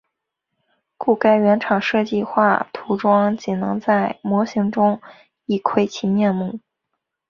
[0.97, 4.99] 故该原厂计画涂装仅能在模型中
[5.45, 6.59] 一窥其面目。